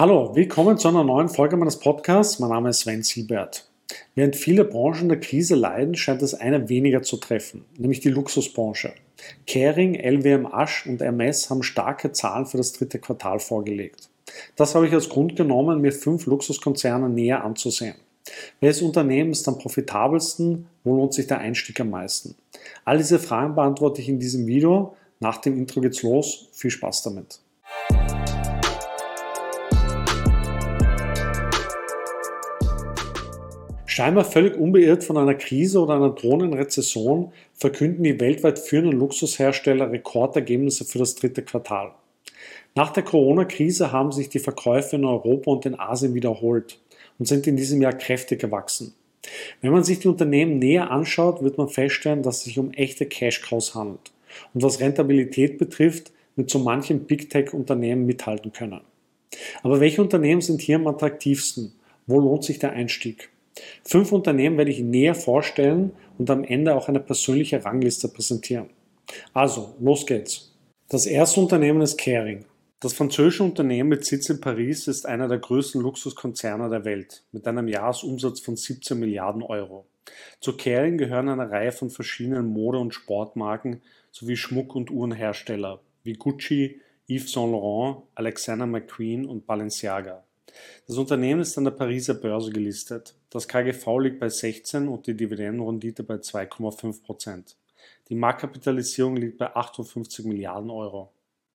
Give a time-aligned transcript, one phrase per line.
[0.00, 2.38] Hallo, willkommen zu einer neuen Folge meines Podcasts.
[2.38, 3.68] Mein Name ist Sven Siebert.
[4.14, 8.94] Während viele Branchen der Krise leiden, scheint es eine weniger zu treffen, nämlich die Luxusbranche.
[9.46, 14.08] Kering, LWM Asch und Hermes haben starke Zahlen für das dritte Quartal vorgelegt.
[14.56, 17.96] Das habe ich als Grund genommen, mir fünf Luxuskonzerne näher anzusehen.
[18.60, 20.66] Welches Unternehmen ist am profitabelsten?
[20.82, 22.36] Wo lohnt sich der Einstieg am meisten?
[22.86, 24.96] All diese Fragen beantworte ich in diesem Video.
[25.18, 26.48] Nach dem Intro geht's los.
[26.52, 27.40] Viel Spaß damit.
[33.90, 39.90] Scheinbar völlig unbeirrt von einer Krise oder einer drohenden Rezession verkünden die weltweit führenden Luxushersteller
[39.90, 41.90] Rekordergebnisse für das dritte Quartal.
[42.76, 46.78] Nach der Corona-Krise haben sich die Verkäufe in Europa und in Asien wiederholt
[47.18, 48.94] und sind in diesem Jahr kräftig gewachsen.
[49.60, 53.06] Wenn man sich die Unternehmen näher anschaut, wird man feststellen, dass es sich um echte
[53.06, 54.12] Cash-Cows handelt
[54.54, 58.82] und was Rentabilität betrifft, mit so manchen Big Tech-Unternehmen mithalten können.
[59.64, 61.72] Aber welche Unternehmen sind hier am attraktivsten?
[62.06, 63.30] Wo lohnt sich der Einstieg?
[63.84, 68.70] Fünf Unternehmen werde ich näher vorstellen und am Ende auch eine persönliche Rangliste präsentieren.
[69.32, 70.56] Also, los geht's.
[70.88, 72.44] Das erste Unternehmen ist Kering.
[72.80, 77.46] Das französische Unternehmen mit Sitz in Paris ist einer der größten Luxuskonzerne der Welt mit
[77.46, 79.86] einem Jahresumsatz von 17 Milliarden Euro.
[80.40, 86.14] Zu Kering gehören eine Reihe von verschiedenen Mode- und Sportmarken sowie Schmuck- und Uhrenhersteller wie
[86.14, 90.24] Gucci, Yves Saint Laurent, Alexander McQueen und Balenciaga.
[90.86, 93.14] Das Unternehmen ist an der Pariser Börse gelistet.
[93.30, 97.56] Das KGV liegt bei 16 und die Dividendenrendite bei 2,5 Prozent.
[98.08, 101.12] Die Marktkapitalisierung liegt bei 58 Milliarden Euro.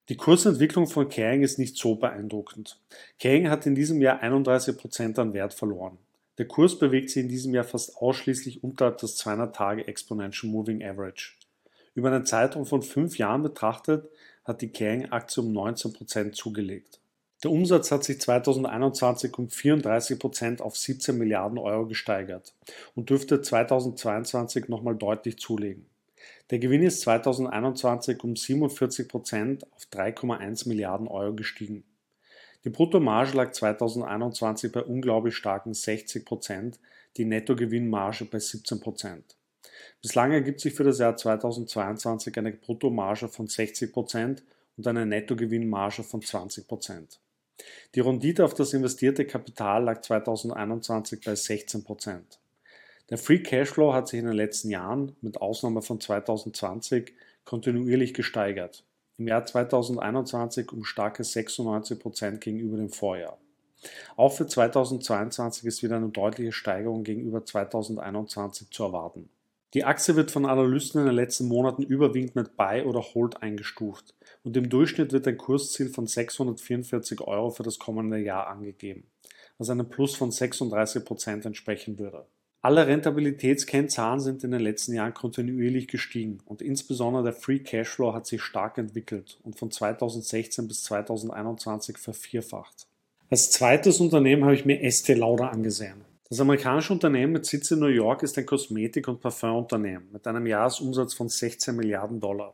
[0.08, 2.80] Die Kursentwicklung von Kering ist nicht so beeindruckend.
[3.18, 5.98] Kering hat in diesem Jahr 31 Prozent an Wert verloren.
[6.38, 10.84] Der Kurs bewegt sich in diesem Jahr fast ausschließlich unterhalb des 200 Tage Exponential Moving
[10.84, 11.34] Average.
[11.96, 14.10] Über einen Zeitraum von fünf Jahren betrachtet
[14.44, 17.00] hat die Kering-Aktie um 19 Prozent zugelegt.
[17.46, 22.56] Der Umsatz hat sich 2021 um 34 Prozent auf 17 Milliarden Euro gesteigert
[22.96, 25.86] und dürfte 2022 nochmal deutlich zulegen.
[26.50, 31.84] Der Gewinn ist 2021 um 47 Prozent auf 3,1 Milliarden Euro gestiegen.
[32.64, 36.80] Die Bruttomarge lag 2021 bei unglaublich starken 60 Prozent,
[37.18, 39.38] die Nettogewinnmarge bei 17 Prozent.
[40.02, 44.42] Bislang ergibt sich für das Jahr 2022 eine Bruttomarge von 60 Prozent
[44.78, 47.20] und eine Nettogewinnmarge von 20 Prozent.
[47.94, 52.40] Die Rendite auf das investierte Kapital lag 2021 bei 16 Prozent.
[53.10, 57.14] Der Free Cashflow hat sich in den letzten Jahren, mit Ausnahme von 2020,
[57.46, 58.84] kontinuierlich gesteigert.
[59.18, 63.38] Im Jahr 2021 um starke 96 Prozent gegenüber dem Vorjahr.
[64.18, 69.30] Auch für 2022 ist wieder eine deutliche Steigerung gegenüber 2021 zu erwarten.
[69.76, 74.14] Die Aktie wird von Analysten in den letzten Monaten überwiegend mit Buy oder Hold eingestuft
[74.44, 79.04] und im Durchschnitt wird ein Kursziel von 644 Euro für das kommende Jahr angegeben,
[79.58, 82.26] was einem Plus von 36 Prozent entsprechen würde.
[82.62, 88.28] Alle Rentabilitätskennzahlen sind in den letzten Jahren kontinuierlich gestiegen und insbesondere der Free Cashflow hat
[88.28, 92.88] sich stark entwickelt und von 2016 bis 2021 vervierfacht.
[93.30, 96.06] Als zweites Unternehmen habe ich mir Estee Lauder angesehen.
[96.36, 100.46] Das amerikanische Unternehmen mit Sitz in New York ist ein Kosmetik- und Parfumunternehmen mit einem
[100.46, 102.54] Jahresumsatz von 16 Milliarden Dollar.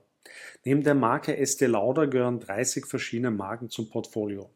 [0.63, 4.51] Neben der Marke Estee Lauder gehören 30 verschiedene Marken zum Portfolio.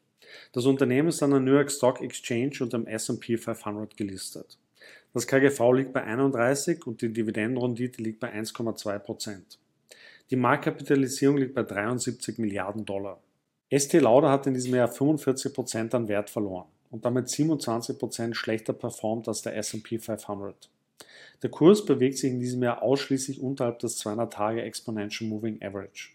[0.54, 4.60] Das Unternehmen ist an der New York Stock Exchange und am S&P 500 gelistet.
[5.12, 9.58] Das KGV liegt bei 31 und die Dividendenrendite liegt bei 1,2 Prozent.
[10.30, 13.20] Die Marktkapitalisierung liegt bei 73 Milliarden Dollar.
[13.72, 18.72] Estee Lauder hat in diesem Jahr 45 Prozent an Wert verloren und damit 27% schlechter
[18.72, 20.70] performt als der SP 500.
[21.44, 26.12] Der Kurs bewegt sich in diesem Jahr ausschließlich unterhalb des 200 Tage Exponential Moving Average.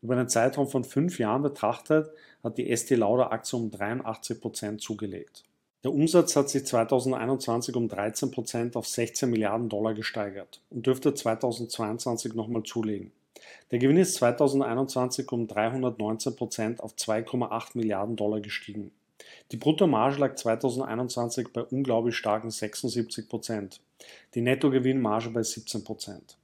[0.00, 2.12] Über einen Zeitraum von fünf Jahren betrachtet
[2.44, 5.42] hat die ST Lauder Aktie um 83% zugelegt.
[5.82, 12.34] Der Umsatz hat sich 2021 um 13% auf 16 Milliarden Dollar gesteigert und dürfte 2022
[12.34, 13.10] nochmal zulegen.
[13.72, 18.92] Der Gewinn ist 2021 um 319% auf 2,8 Milliarden Dollar gestiegen.
[19.50, 23.80] Die Bruttomarge lag 2021 bei unglaublich starken 76 Prozent,
[24.34, 26.36] die Nettogewinnmarge bei 17 Prozent.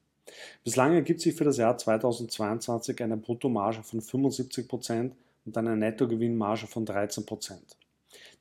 [0.64, 5.14] Bislang ergibt sich für das Jahr 2022 eine Bruttomarge von 75 Prozent
[5.46, 7.76] und eine Nettogewinnmarge von 13 Prozent.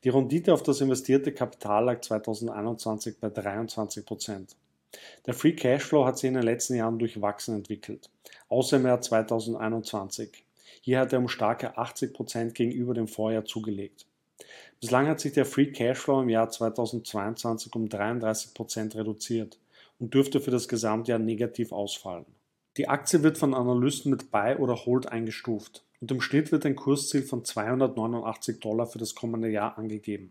[0.04, 4.56] Die Rendite auf das investierte Kapital lag 2021 bei 23 Prozent.
[5.26, 8.08] Der Free Cashflow hat sich in den letzten Jahren durchwachsen entwickelt,
[8.48, 10.44] außer im Jahr 2021.
[10.80, 14.06] Hier hat er um starke 80 Prozent gegenüber dem Vorjahr zugelegt.
[14.80, 19.58] Bislang hat sich der Free Cashflow im Jahr 2022 um 33 Prozent reduziert
[19.98, 22.26] und dürfte für das Gesamtjahr negativ ausfallen.
[22.76, 26.76] Die Aktie wird von Analysten mit Buy oder Hold eingestuft und im Schnitt wird ein
[26.76, 30.30] Kursziel von 289 Dollar für das kommende Jahr angegeben,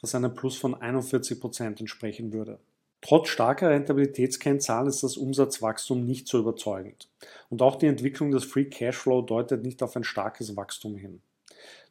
[0.00, 2.60] was einem Plus von 41 Prozent entsprechen würde.
[3.02, 7.08] Trotz starker Rentabilitätskennzahlen ist das Umsatzwachstum nicht so überzeugend
[7.48, 11.20] und auch die Entwicklung des Free Cashflow deutet nicht auf ein starkes Wachstum hin.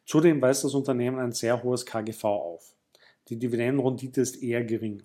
[0.06, 2.74] Zudem weist das Unternehmen ein sehr hohes KGV auf.
[3.28, 5.02] Die Dividendenrendite ist eher gering.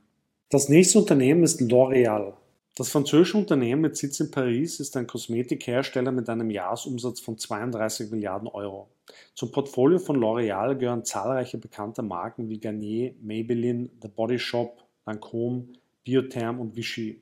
[0.50, 2.33] Das nächste Unternehmen ist L'Oréal.
[2.75, 8.12] Das französische Unternehmen mit Sitz in Paris ist ein Kosmetikhersteller mit einem Jahresumsatz von 32
[8.12, 8.89] Milliarden Euro.
[9.33, 15.67] Zum Portfolio von L'Oréal gehören zahlreiche bekannte Marken wie Garnier, Maybelline, The Body Shop, Lancôme,
[16.03, 17.21] Biotherm und Vichy.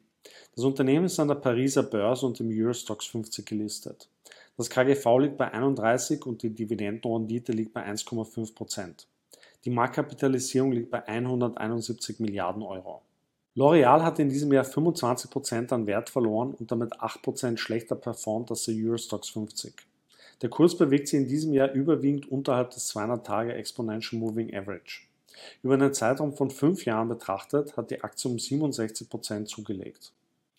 [0.55, 4.09] Das Unternehmen ist an der Pariser Börse und im Eurostox 50 gelistet.
[4.55, 9.07] Das KGV liegt bei 31 und die Dividendenrendite liegt bei 1,5 Prozent.
[9.65, 13.01] Die Marktkapitalisierung liegt bei 171 Milliarden Euro.
[13.55, 18.51] L'Oreal hat in diesem Jahr 25 Prozent an Wert verloren und damit 8% schlechter performt
[18.51, 19.73] als der Eurostox 50.
[20.41, 25.01] Der Kurs bewegt sich in diesem Jahr überwiegend unterhalb des 200 Tage Exponential Moving Average.
[25.63, 30.11] Über einen Zeitraum von fünf Jahren betrachtet hat die Aktie um 67 Prozent zugelegt.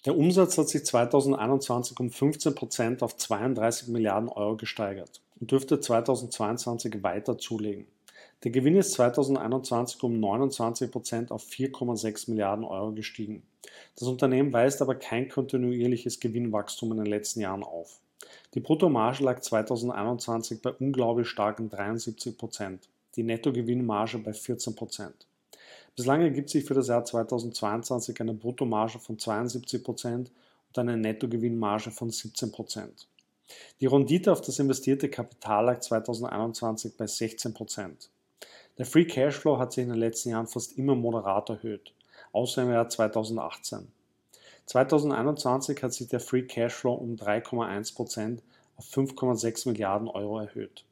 [0.04, 5.80] Der Umsatz hat sich 2021 um 15 Prozent auf 32 Milliarden Euro gesteigert und dürfte
[5.80, 7.86] 2022 weiter zulegen.
[8.42, 13.44] Der Gewinn ist 2021 um 29 Prozent auf 4,6 Milliarden Euro gestiegen.
[13.96, 18.00] Das Unternehmen weist aber kein kontinuierliches Gewinnwachstum in den letzten Jahren auf.
[18.52, 24.74] Die Bruttomarge lag 2021 bei unglaublich starken 73 Prozent die Nettogewinnmarge bei 14
[25.96, 30.30] Bislang ergibt sich für das Jahr 2022 eine Bruttomarge von 72% und
[30.76, 32.88] eine Nettogewinnmarge von 17%
[33.80, 38.08] Die Rendite auf das investierte Kapital lag 2021 bei 16%
[38.76, 41.94] Der Free Cashflow hat sich in den letzten Jahren fast immer moderat erhöht,
[42.32, 43.86] außer im Jahr 2018.
[44.66, 48.40] 2021 hat sich der Free Cashflow um 3,1%
[48.78, 50.84] auf 5,6 Milliarden Euro erhöht.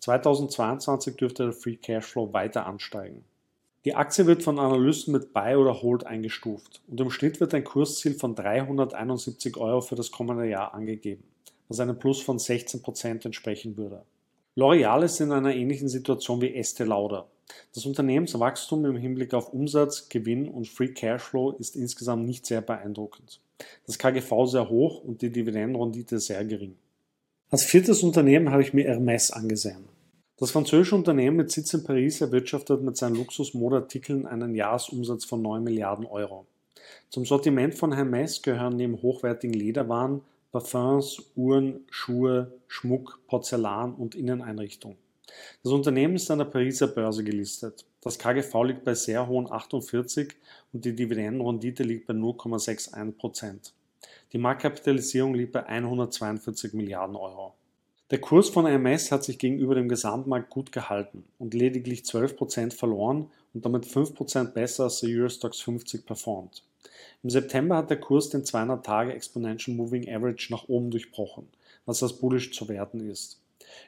[0.00, 3.24] 2022 dürfte der Free Cashflow weiter ansteigen.
[3.84, 7.64] Die Aktie wird von Analysten mit Buy oder Hold eingestuft und im Schnitt wird ein
[7.64, 11.24] Kursziel von 371 Euro für das kommende Jahr angegeben,
[11.68, 14.04] was einem Plus von 16% entsprechen würde.
[14.56, 17.26] L'Oreal ist in einer ähnlichen Situation wie Estee Lauder.
[17.74, 23.40] Das Unternehmenswachstum im Hinblick auf Umsatz, Gewinn und Free Cashflow ist insgesamt nicht sehr beeindruckend.
[23.86, 26.76] Das KGV sehr hoch und die Dividendenrendite sehr gering.
[27.50, 29.88] Als viertes Unternehmen habe ich mir Hermes angesehen.
[30.42, 35.62] Das französische Unternehmen mit Sitz in Paris erwirtschaftet mit seinen Luxusmodeartikeln einen Jahresumsatz von 9
[35.62, 36.46] Milliarden Euro.
[37.10, 44.96] Zum Sortiment von Hermes gehören neben hochwertigen Lederwaren Parfums, Uhren, Schuhe, Schmuck, Porzellan und Inneneinrichtung.
[45.62, 47.84] Das Unternehmen ist an der Pariser Börse gelistet.
[48.00, 50.32] Das KGV liegt bei sehr hohen 48
[50.72, 53.74] und die Dividendenrendite liegt bei 0,61 Prozent.
[54.32, 57.54] Die Marktkapitalisierung liegt bei 142 Milliarden Euro.
[58.10, 63.30] Der Kurs von AMS hat sich gegenüber dem Gesamtmarkt gut gehalten und lediglich 12% verloren
[63.54, 66.62] und damit 5% besser als der Eurostox 50 performt.
[67.22, 71.48] Im September hat der Kurs den 200 Tage Exponential Moving Average nach oben durchbrochen,
[71.86, 73.38] was als bullish zu werten ist.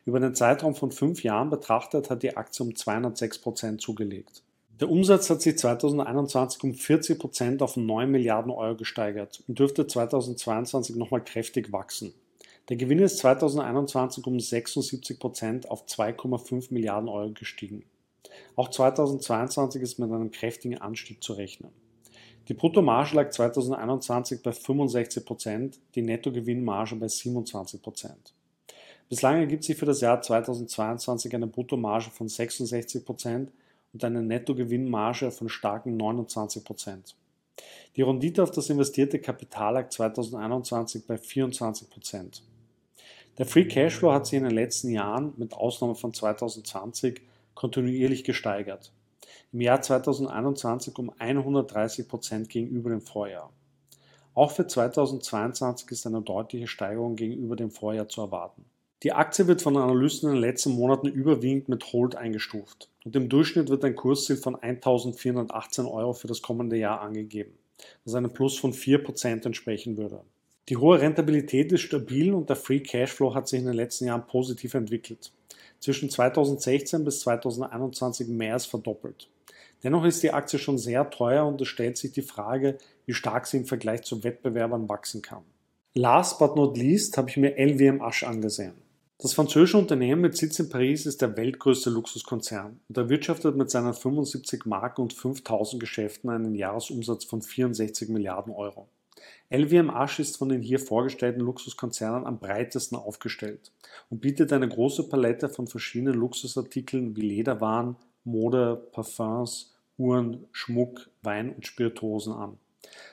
[0.07, 4.43] Über den Zeitraum von fünf Jahren betrachtet hat die Aktie um 206% zugelegt.
[4.81, 9.87] Der Umsatz hat sich 2021 um 40 Prozent auf 9 Milliarden Euro gesteigert und dürfte
[9.87, 12.13] 2022 nochmal kräftig wachsen.
[12.71, 17.85] Der Gewinn ist 2021 um 76 Prozent auf 2,5 Milliarden Euro gestiegen.
[18.57, 21.73] Auch 2022 ist mit einem kräftigen Anstieg zu rechnen.
[22.49, 28.33] Die Bruttomarge lag 2021 bei 65 Prozent, die Nettogewinnmarge bei 27 Prozent.
[29.11, 33.53] Bislang ergibt sich für das Jahr 2022 eine Bruttomarge von 66 Prozent
[33.93, 37.15] und eine Nettogewinnmarge von starken 29 Prozent.
[37.97, 42.43] Die Rendite auf das investierte Kapital lag 2021 bei 24 Prozent.
[43.37, 47.21] Der Free Cashflow hat sich in den letzten Jahren, mit Ausnahme von 2020,
[47.55, 48.93] kontinuierlich gesteigert.
[49.53, 53.53] Im Jahr 2021 um 130 Prozent gegenüber dem Vorjahr.
[54.35, 58.65] Auch für 2022 ist eine deutliche Steigerung gegenüber dem Vorjahr zu erwarten.
[59.03, 63.29] Die Aktie wird von Analysten in den letzten Monaten überwiegend mit Hold eingestuft und im
[63.29, 67.59] Durchschnitt wird ein Kursziel von 1418 Euro für das kommende Jahr angegeben,
[68.05, 70.23] was einem Plus von 4% entsprechen würde.
[70.71, 74.27] Die hohe Rentabilität ist stabil und der Free Cashflow hat sich in den letzten Jahren
[74.27, 75.31] positiv entwickelt.
[75.79, 79.29] Zwischen 2016 bis 2021 mehr als verdoppelt.
[79.83, 83.47] Dennoch ist die Aktie schon sehr teuer und es stellt sich die Frage, wie stark
[83.47, 85.43] sie im Vergleich zu Wettbewerbern wachsen kann.
[85.93, 88.73] Last but not least habe ich mir LWM angesehen.
[89.19, 93.93] Das französische Unternehmen mit Sitz in Paris ist der weltgrößte Luxuskonzern und erwirtschaftet mit seinen
[93.93, 98.89] 75 Marken und 5000 Geschäften einen Jahresumsatz von 64 Milliarden Euro.
[99.51, 103.73] LVMH ist von den hier vorgestellten Luxuskonzernen am breitesten aufgestellt
[104.11, 111.55] und bietet eine große Palette von verschiedenen Luxusartikeln wie Lederwaren, Mode, Parfums, Uhren, Schmuck, Wein
[111.55, 112.59] und Spirituosen an.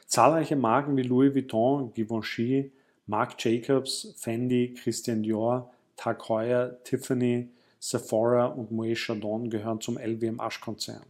[0.07, 2.71] Zahlreiche Marken wie Louis Vuitton, Givenchy,
[3.07, 7.49] Marc Jacobs, Fendi, Christian Dior, Tag Heuer, Tiffany,
[7.79, 11.05] Sephora und Moët Chandon gehören zum LVMH-Konzern.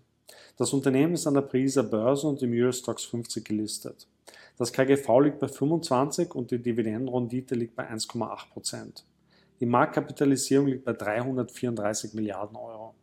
[0.57, 4.07] Das Unternehmen ist an der Pariser Börse und im Eurostox 50 gelistet.
[4.61, 9.01] Das KGV liegt bei 25 und die Dividendenrendite liegt bei 1,8%
[9.59, 12.93] Die Marktkapitalisierung liegt bei 334 Milliarden Euro.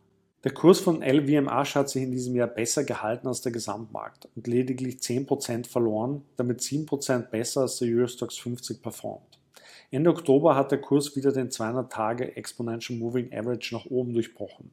[0.45, 4.47] Der Kurs von LVMH hat sich in diesem Jahr besser gehalten als der Gesamtmarkt und
[4.47, 9.37] lediglich 10% verloren, damit 7% besser als der Eurostox 50 performt.
[9.91, 14.71] Ende Oktober hat der Kurs wieder den 200-Tage Exponential Moving Average nach oben durchbrochen.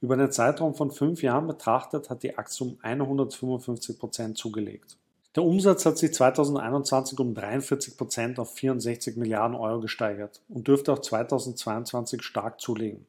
[0.00, 4.96] Über den Zeitraum von fünf Jahren betrachtet hat die Aktie um 155% zugelegt.
[5.34, 10.98] Der Umsatz hat sich 2021 um 43% auf 64 Milliarden Euro gesteigert und dürfte auch
[10.98, 13.06] 2022 stark zulegen.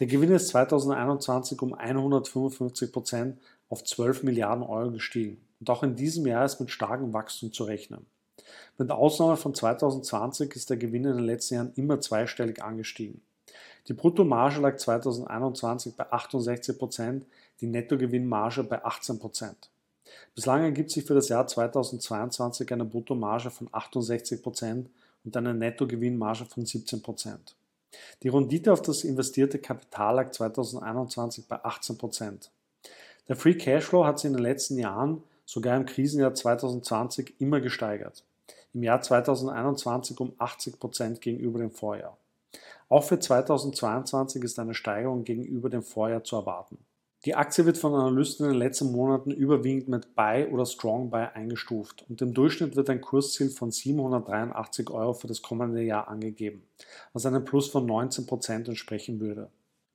[0.00, 5.42] Der Gewinn ist 2021 um 155 Prozent auf 12 Milliarden Euro gestiegen.
[5.60, 8.06] Und auch in diesem Jahr ist mit starkem Wachstum zu rechnen.
[8.78, 13.20] Mit Ausnahme von 2020 ist der Gewinn in den letzten Jahren immer zweistellig angestiegen.
[13.88, 17.26] Die Bruttomarge lag 2021 bei 68 Prozent,
[17.60, 19.68] die Nettogewinnmarge bei 18 Prozent.
[20.34, 24.88] Bislang ergibt sich für das Jahr 2022 eine Bruttomarge von 68 Prozent
[25.24, 27.54] und eine Nettogewinnmarge von 17 Prozent.
[28.22, 32.50] Die Rendite auf das investierte Kapital lag 2021 bei 18 Prozent.
[33.28, 38.24] Der Free Cashflow hat sich in den letzten Jahren, sogar im Krisenjahr 2020, immer gesteigert.
[38.74, 42.16] Im Jahr 2021 um 80 Prozent gegenüber dem Vorjahr.
[42.88, 46.78] Auch für 2022 ist eine Steigerung gegenüber dem Vorjahr zu erwarten.
[47.24, 51.26] Die Aktie wird von Analysten in den letzten Monaten überwiegend mit Buy oder Strong Buy
[51.34, 56.62] eingestuft und im Durchschnitt wird ein Kursziel von 783 Euro für das kommende Jahr angegeben,
[57.12, 59.50] was einem Plus von 19% entsprechen würde.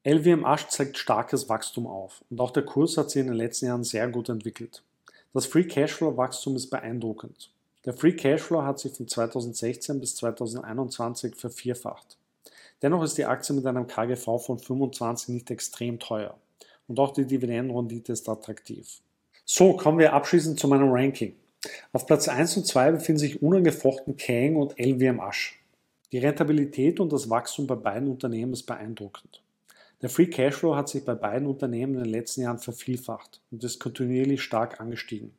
[0.05, 3.85] LVMH zeigt starkes Wachstum auf und auch der Kurs hat sich in den letzten Jahren
[3.85, 4.83] sehr gut entwickelt.
[5.33, 7.51] Das Free Cashflow Wachstum ist beeindruckend.
[7.85, 12.17] Der Free Cashflow hat sich von 2016 bis 2021 vervierfacht.
[12.81, 16.35] Dennoch ist die Aktie mit einem KGV von 25 nicht extrem teuer
[16.87, 19.01] und auch die Dividendenrendite ist attraktiv.
[19.45, 21.35] So, kommen wir abschließend zu meinem Ranking.
[21.91, 25.21] Auf Platz 1 und 2 befinden sich unangefochten Kang und LWM
[26.11, 29.41] Die Rentabilität und das Wachstum bei beiden Unternehmen ist beeindruckend.
[30.01, 33.79] Der Free Cashflow hat sich bei beiden Unternehmen in den letzten Jahren vervielfacht und ist
[33.79, 35.33] kontinuierlich stark angestiegen.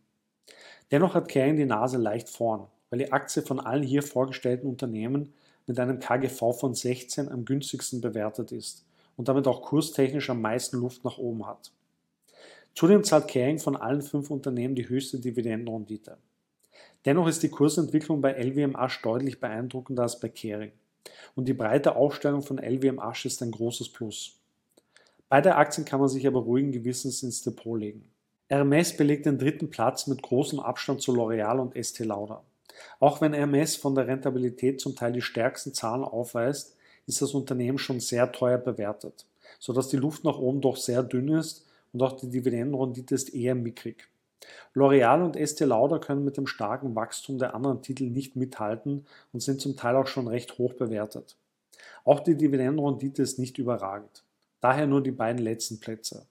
[0.91, 5.35] Dennoch hat Kering die Nase leicht vorn, weil die Aktie von allen hier vorgestellten Unternehmen
[5.67, 8.85] mit einem KGV von 16 am günstigsten bewertet ist
[9.17, 11.73] und damit auch kurstechnisch am meisten Luft nach oben hat.
[12.75, 16.19] Zudem zahlt Kering von allen fünf Unternehmen die höchste Dividendenrendite.
[17.05, 20.73] Dennoch ist die Kursentwicklung bei LWMH deutlich beeindruckender als bei Kering.
[21.35, 24.41] Und die breite Aufstellung von LWMH ist ein großes Plus.
[25.29, 28.09] Beide Aktien kann man sich aber ruhigen Gewissens ins Depot legen.
[28.49, 32.43] Hermes belegt den dritten Platz mit großem Abstand zu L'Oreal und Estée Lauder.
[33.01, 37.79] Auch wenn Hermes von der Rentabilität zum Teil die stärksten Zahlen aufweist, ist das Unternehmen
[37.79, 39.27] schon sehr teuer bewertet,
[39.59, 43.55] sodass die Luft nach oben doch sehr dünn ist und auch die Dividendenrendite ist eher
[43.55, 44.09] mickrig.
[44.75, 49.41] L'Oreal und Estée Lauder können mit dem starken Wachstum der anderen Titel nicht mithalten und
[49.41, 51.37] sind zum Teil auch schon recht hoch bewertet.
[52.05, 54.23] Auch die Dividendenrendite ist nicht überragend.
[54.61, 56.27] Daher nur die beiden letzten Plätze.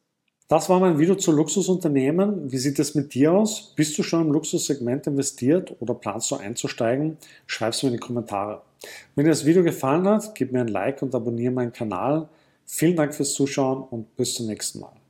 [0.48, 2.52] Das war mein Video zu Luxusunternehmen.
[2.52, 3.74] Wie sieht es mit dir aus?
[3.76, 7.18] Bist du schon im Luxussegment investiert oder planst du einzusteigen?
[7.48, 8.62] Schreib es mir in die Kommentare.
[9.16, 12.30] Wenn dir das Video gefallen hat, gib mir ein Like und abonniere meinen Kanal.
[12.66, 15.03] Vielen Dank fürs Zuschauen und bis zum nächsten Mal.